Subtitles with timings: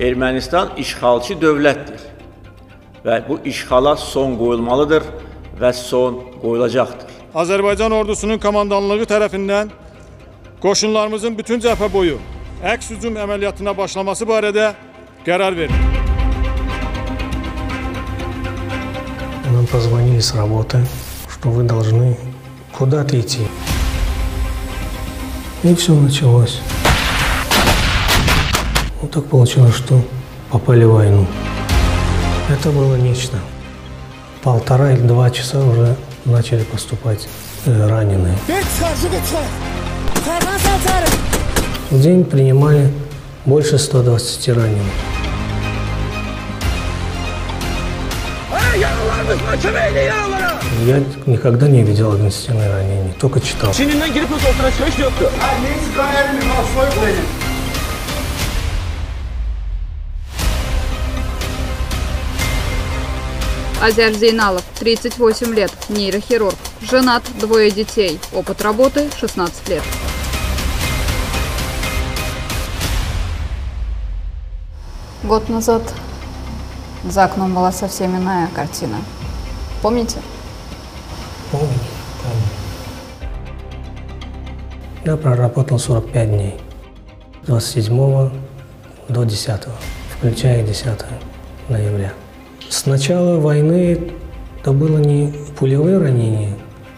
[0.00, 2.06] Ermənistan işğalçı dövlətdir
[3.04, 5.04] və bu işğala son qoyulmalıdır
[5.60, 7.08] və son qoyulacaqdır.
[7.34, 9.70] Azərbaycan ordusunun komandanlığı tərəfindən
[10.62, 12.18] qoşunlarımızın bütün cəbhə boyu
[12.60, 14.72] əks hücum əməliyyatına başlaması barədə
[15.26, 15.90] qərar verildi.
[19.52, 20.78] Нам позвонили с работы,
[21.28, 22.16] что вы должны
[22.72, 23.46] куда-то идти.
[25.62, 26.60] И все началось.
[29.15, 30.01] Так получилось, что
[30.51, 31.25] попали в войну.
[32.49, 33.37] Это было нечто.
[34.43, 37.29] Полтора или два часа уже начали поступать
[37.65, 38.35] э, раненые.
[41.91, 42.91] В день принимали
[43.45, 44.81] больше 120 раненых.
[50.85, 53.73] Я никогда не видел огнестрельное ранение, только читал.
[63.81, 66.55] Азер Зейналов, 38 лет, нейрохирург.
[66.81, 68.19] Женат, двое детей.
[68.31, 69.83] Опыт работы 16 лет.
[75.23, 75.81] Год назад
[77.03, 78.97] за окном была совсем иная картина.
[79.81, 80.19] Помните?
[81.51, 81.67] Помню,
[82.23, 82.47] помню.
[85.03, 86.55] Я проработал 45 дней.
[87.43, 88.31] С 27
[89.09, 89.61] до 10,
[90.17, 90.87] включая 10
[91.69, 92.13] ноября.
[92.69, 93.99] С начала войны
[94.59, 96.53] это было не пулевые ранения,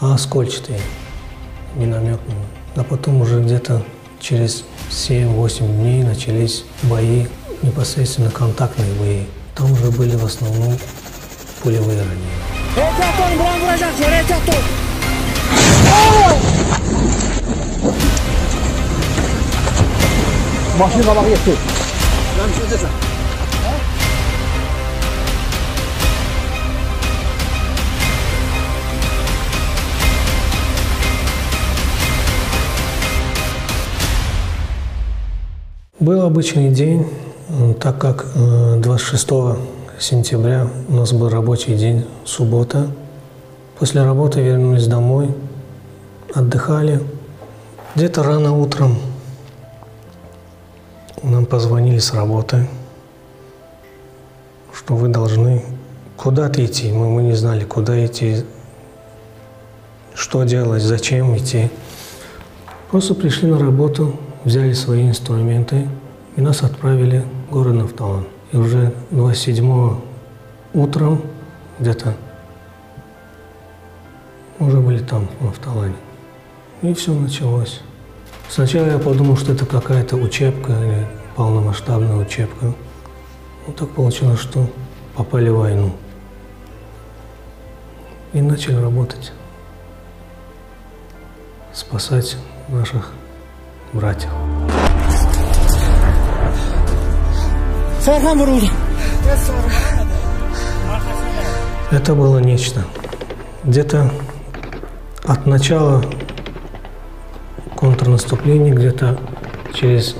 [0.00, 0.80] а оскольчатые,
[1.76, 2.36] минометные.
[2.76, 3.82] А потом уже где-то
[4.20, 7.26] через 7-8 дней начались бои,
[7.62, 9.24] непосредственно контактные бои.
[9.54, 10.76] Там уже были в основном
[11.62, 12.42] пулевые ранения.
[20.80, 21.54] Başını kabağı yetti.
[36.02, 37.06] Был обычный день,
[37.48, 39.56] м, так как э, 26
[40.00, 42.88] сентября у нас был рабочий день, суббота.
[43.78, 45.32] После работы вернулись домой,
[46.34, 47.00] отдыхали.
[47.94, 48.98] Где-то рано утром
[51.22, 52.66] нам позвонили с работы,
[54.74, 55.62] что вы должны
[56.16, 56.90] куда-то идти.
[56.90, 58.44] Мы, мы не знали, куда идти,
[60.14, 61.70] что делать, зачем идти.
[62.90, 65.88] Просто пришли на работу, взяли свои инструменты
[66.36, 68.26] и нас отправили в город Нафталан.
[68.52, 70.00] И уже 27
[70.74, 71.22] утром
[71.78, 72.14] где-то
[74.58, 75.94] уже были там, в Нафталане.
[76.82, 77.80] И все началось.
[78.48, 82.74] Сначала я подумал, что это какая-то учебка или полномасштабная учебка.
[83.66, 84.68] Ну так получилось, что
[85.16, 85.92] попали в войну.
[88.32, 89.32] И начали работать.
[91.72, 92.36] Спасать
[92.68, 93.12] наших
[93.92, 94.30] братьев.
[98.00, 98.66] Serkan vuruldu.
[101.90, 102.84] Это было нечто.
[103.64, 104.10] Где-то
[105.24, 106.02] от начала
[107.76, 109.18] контрнаступления, где-то
[109.74, 110.16] через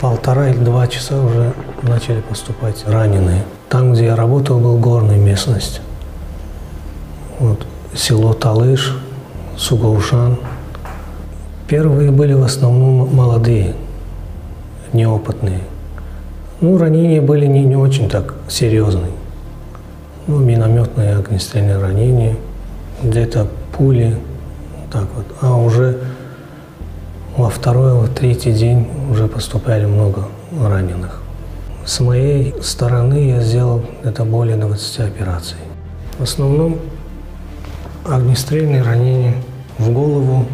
[0.00, 3.44] полтора или два часа уже начали поступать раненые.
[3.68, 5.80] Там, где я работал, был горная местность.
[7.38, 8.96] Вот, село Талыш,
[9.56, 10.38] Сугаушан.
[11.70, 13.76] Первые были в основном молодые,
[14.92, 15.60] неопытные.
[16.60, 19.12] Ну, ранения были не, не очень так серьезные.
[20.26, 22.34] Ну, минометные огнестрельные ранения,
[23.04, 24.16] где-то пули,
[24.90, 25.26] так вот.
[25.42, 26.00] А уже
[27.36, 30.26] во второй, во третий день уже поступали много
[30.60, 31.22] раненых.
[31.86, 35.58] С моей стороны я сделал это более 20 операций.
[36.18, 36.80] В основном
[38.04, 39.34] огнестрельные ранения
[39.78, 40.46] в голову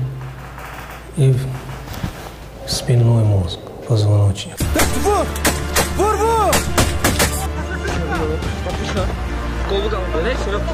[1.16, 3.58] и в спинной мозг,
[3.88, 4.54] позвоночник.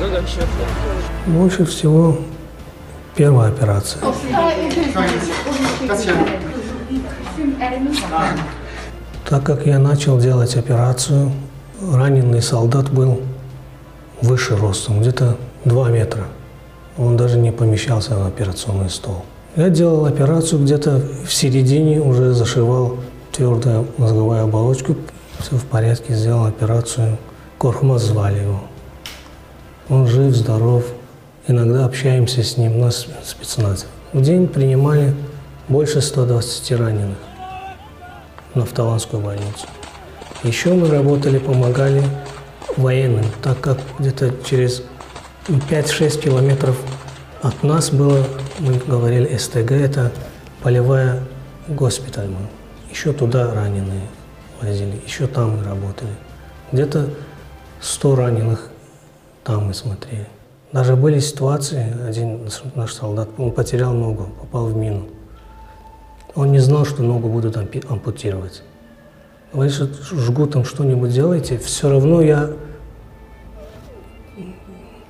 [0.02, 0.62] Öyle bir şey yoktu.
[1.26, 2.16] Больше всего
[3.16, 4.02] первая операция.
[9.30, 11.32] Так как я начал делать операцию,
[11.80, 13.20] раненый солдат был
[14.20, 16.24] выше ростом, где-то 2 метра.
[16.98, 19.24] Он даже не помещался на операционный стол.
[19.54, 22.96] Я делал операцию где-то в середине, уже зашивал
[23.32, 24.96] твердую мозговую оболочку.
[25.40, 27.18] Все в порядке, сделал операцию.
[27.58, 28.62] Корхмаз звали его.
[29.90, 30.84] Он жив, здоров.
[31.48, 33.86] Иногда общаемся с ним, нас спецназ.
[34.14, 35.14] В день принимали
[35.68, 37.18] больше 120 раненых.
[38.54, 39.66] на Автоланскую больницу.
[40.44, 42.02] Еще мы работали, помогали
[42.78, 44.82] военным, так как где-то через
[45.46, 46.76] 5-6 километров
[47.42, 48.24] от нас было,
[48.58, 50.12] мы говорили, СТГ, это
[50.62, 51.20] полевая
[51.68, 52.28] госпиталь.
[52.28, 52.48] Мы.
[52.90, 54.02] Еще туда раненые
[54.60, 56.12] возили, еще там мы работали.
[56.72, 57.08] Где-то
[57.80, 58.68] 100 раненых
[59.44, 60.28] там мы смотрели.
[60.72, 65.06] Даже были ситуации, один наш солдат, он потерял ногу, попал в мину.
[66.34, 68.62] Он не знал, что ногу будут ампутировать.
[69.52, 72.50] Говорит, что жгутом что-нибудь делайте, все равно я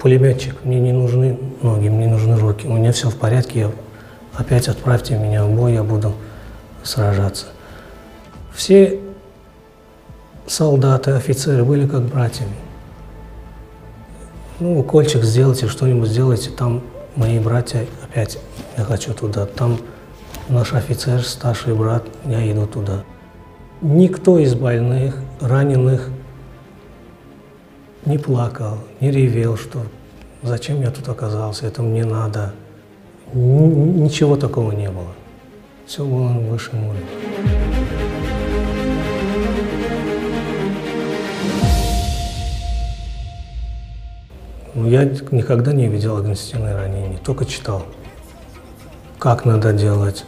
[0.03, 2.67] пулеметчик, мне не нужны ноги, мне нужны руки.
[2.67, 3.71] У меня все в порядке, я,
[4.35, 6.13] опять отправьте меня в бой, я буду
[6.83, 7.47] сражаться.
[8.53, 8.99] Все
[10.49, 12.57] солдаты, офицеры были как братьями.
[14.59, 16.83] Ну, укольчик сделайте, что-нибудь сделайте, там
[17.15, 18.39] мои братья, опять
[18.77, 19.79] я хочу туда, там
[20.49, 23.05] наш офицер, старший брат, я иду туда.
[23.81, 26.09] Никто из больных, раненых
[28.05, 29.83] не плакал, не ревел, что
[30.43, 32.53] зачем я тут оказался, это мне надо.
[33.33, 35.13] Ничего такого не было.
[35.87, 37.07] Все было на высшем уровне.
[44.75, 47.85] Но я никогда не видел огнестрельные ранения, только читал,
[49.19, 50.25] как надо делать,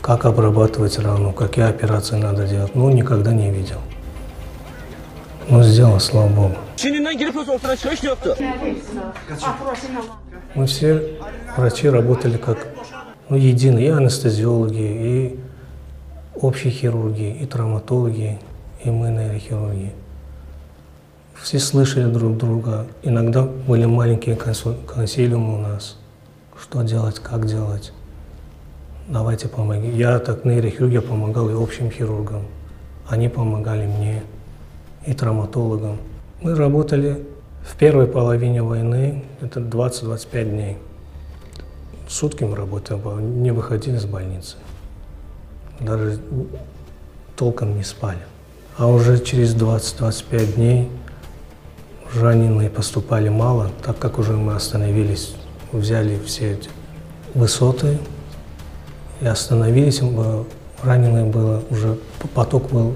[0.00, 3.78] как обрабатывать рану, какие операции надо делать, но никогда не видел.
[5.48, 6.56] Но сделал, слава Богу.
[6.84, 8.36] Çin'inden girip ortadan çıkış yoktu.
[10.54, 10.90] Мы все
[11.56, 12.58] врачи работали как
[13.30, 15.40] ну, единые, и анестезиологи, и
[16.34, 18.38] общие хирурги, и травматологи,
[18.84, 19.92] и мы нейрохирурги.
[21.42, 22.86] Все слышали друг друга.
[23.02, 25.96] Иногда были маленькие консилиумы у нас.
[26.60, 27.94] Что делать, как делать.
[29.08, 29.88] Давайте помоги.
[29.88, 32.42] Я так нейрохирург, я помогал и общим хирургам.
[33.08, 34.22] Они помогали мне,
[35.06, 35.96] и травматологам.
[36.44, 37.24] Мы работали
[37.62, 40.76] в первой половине войны, это 20-25 дней.
[42.06, 44.56] Сутки мы работали, не выходили из больницы.
[45.80, 46.20] Даже
[47.34, 48.18] толком не спали.
[48.76, 50.90] А уже через 20-25 дней
[52.14, 55.34] раненые поступали мало, так как уже мы остановились,
[55.72, 56.68] взяли все эти
[57.32, 57.96] высоты
[59.22, 60.02] и остановились,
[60.82, 61.96] раненые было, уже
[62.34, 62.94] поток был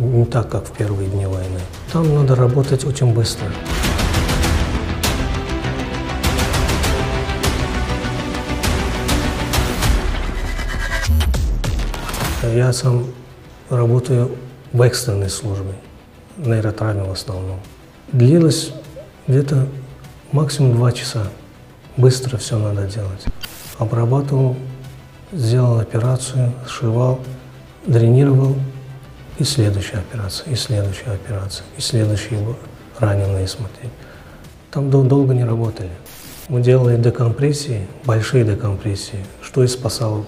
[0.00, 1.60] не так, как в первые дни войны.
[1.92, 3.46] Там надо работать очень быстро.
[12.54, 13.04] Я сам
[13.68, 14.30] работаю
[14.72, 15.74] в экстренной службе,
[16.38, 17.60] нейротравме в основном.
[18.12, 18.72] Длилось
[19.28, 19.68] где-то
[20.32, 21.24] максимум два часа.
[21.96, 23.24] Быстро все надо делать.
[23.78, 24.56] Обрабатывал,
[25.32, 27.20] сделал операцию, сшивал,
[27.86, 28.56] дренировал,
[29.40, 32.38] и следующая операция, и следующая операция, и следующие
[32.98, 33.90] раненые смотреть.
[34.70, 35.90] Там дол долго не работали.
[36.48, 40.26] Мы делали декомпрессии, большие декомпрессии, что и спасало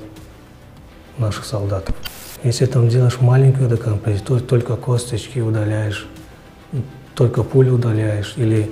[1.18, 1.94] наших солдатов.
[2.42, 6.06] Если там делаешь маленькую декомпрессию, то только косточки удаляешь,
[7.14, 8.70] только пули удаляешь или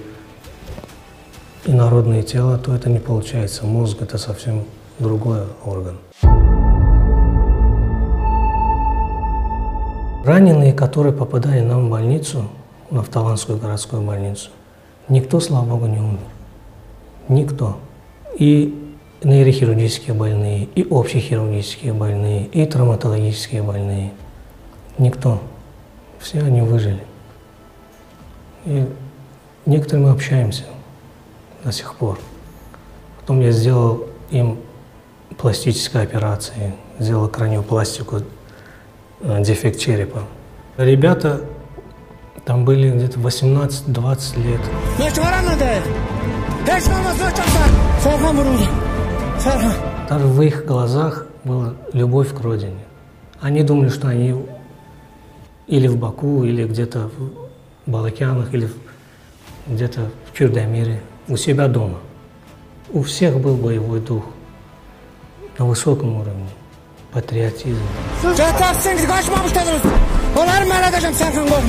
[1.66, 3.66] инородное тело, то это не получается.
[3.66, 4.64] Мозг– это совсем
[4.98, 5.98] другой орган.
[10.24, 12.44] Раненые, которые попадали нам в больницу,
[12.90, 14.50] в Автоланскую городскую больницу,
[15.08, 16.18] никто, слава богу, не умер.
[17.28, 17.78] Никто.
[18.38, 24.12] И нейрохирургические больные, и общехирургические больные, и травматологические больные.
[24.98, 25.40] Никто.
[26.18, 27.02] Все они выжили.
[28.66, 28.86] И
[29.64, 30.64] некоторые мы общаемся
[31.64, 32.18] до сих пор.
[33.20, 34.58] Потом я сделал им
[35.38, 38.20] пластические операции, сделал краниопластику,
[39.20, 40.24] дефект черепа.
[40.76, 41.42] Ребята
[42.44, 44.60] там были где-то 18-20 лет.
[50.08, 52.84] Даже в их глазах была любовь к родине.
[53.40, 54.34] Они думали, что они
[55.66, 58.68] или в Баку, или где-то в Балакянах, или
[59.66, 61.98] где-то в Кюрдамире, у себя дома.
[62.92, 64.24] У всех был боевой дух
[65.58, 66.48] на высоком уровне,
[67.12, 67.82] патриотизм.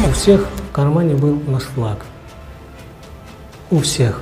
[0.07, 2.05] У всех в кармане был наш флаг.
[3.69, 4.21] У всех.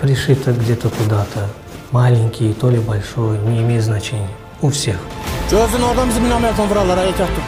[0.00, 1.48] Пришито где-то куда-то.
[1.90, 4.28] Маленький, то ли большой, не имеет значения.
[4.62, 4.96] У всех.
[5.50, 7.44] Gözün orada bizim binalardan buralara et attım.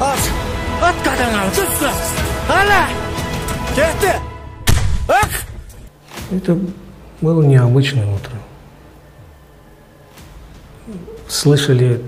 [0.00, 0.18] Aç.
[0.82, 1.50] At kadını.
[1.56, 1.90] Tutsun.
[2.48, 2.88] Hala.
[3.76, 4.12] Gitti.
[5.08, 5.30] Ak.
[6.32, 6.58] Это
[7.20, 8.32] было необычное утро.
[11.30, 12.02] Слышали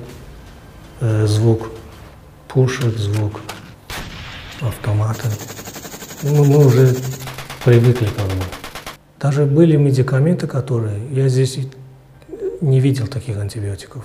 [1.00, 1.70] э, звук
[2.48, 3.40] пушек, звук
[4.60, 5.28] автомата.
[6.24, 6.92] Ну, мы уже
[7.64, 8.42] привыкли к этому.
[9.20, 11.56] Даже были медикаменты, которые я здесь
[12.60, 14.04] не видел таких антибиотиков.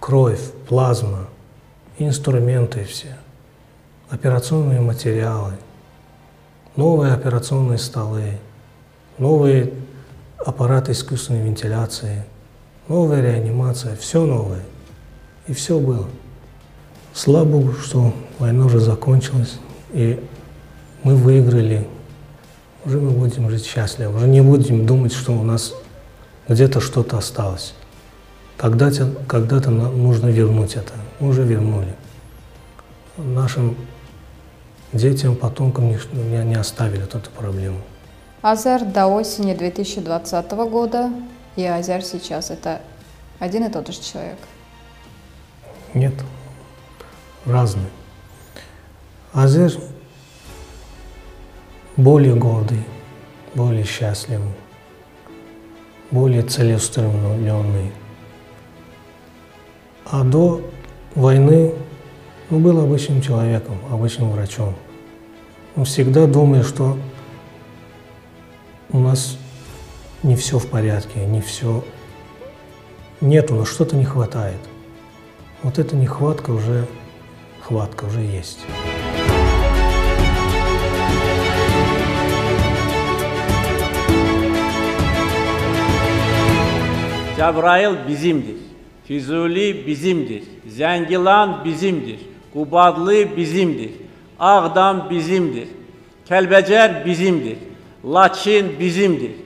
[0.00, 1.28] Кровь, плазма,
[1.98, 3.16] инструменты все,
[4.10, 5.52] операционные материалы,
[6.74, 8.40] новые операционные столы,
[9.18, 9.72] новые
[10.44, 12.24] аппараты искусственной вентиляции,
[12.88, 14.62] новая реанимация, все новое.
[15.46, 16.06] И все было.
[17.14, 19.58] Слава Богу, что война уже закончилась,
[19.92, 20.20] и
[21.02, 21.86] мы выиграли.
[22.84, 25.74] Уже мы будем жить счастливо, уже не будем думать, что у нас
[26.48, 27.74] где-то что-то осталось.
[28.56, 30.92] Когда-то когда нужно вернуть это.
[31.20, 31.94] Мы уже вернули.
[33.16, 33.76] Нашим
[34.92, 37.78] детям, потомкам не, не, не оставили эту проблему.
[38.42, 41.10] Азер до осени 2020 года
[41.56, 42.80] и Азер сейчас– это
[43.38, 44.38] один и тот же человек?
[45.94, 46.14] Нет,
[47.44, 47.88] разные.
[49.32, 49.72] Азер
[51.96, 52.84] более гордый,
[53.54, 54.52] более счастливый,
[56.10, 57.92] более целеустремленный.
[60.04, 60.62] А до
[61.14, 61.74] войны
[62.50, 64.74] ну, был обычным человеком, обычным врачом.
[65.74, 66.96] Он всегда думает, что
[68.90, 69.36] у нас
[70.26, 71.84] не все в порядке, не все
[73.20, 74.58] нету, но что-то не хватает.
[75.62, 76.86] Вот эта нехватка уже,
[77.62, 78.58] хватка уже есть.
[87.36, 88.56] Cəbrayıl bizimdir.
[89.06, 90.42] Füzuli bizimdir.
[90.68, 92.18] Zəngilan bizimdir.
[92.52, 93.90] Qubadlı bizimdir.
[94.38, 95.68] Ağdam bizimdir.
[96.28, 97.58] Kəlbəcər bizimdir.
[98.04, 99.45] Laçin bizimdir.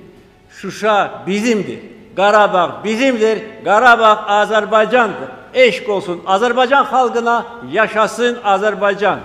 [0.52, 1.78] Şuşa bizimdir.
[2.16, 3.42] Karabağ bizimdir.
[3.64, 5.28] Karabağ Azerbaycan'dır.
[5.54, 9.18] Eşk olsun Azerbaycan halkına yaşasın Azerbaycan.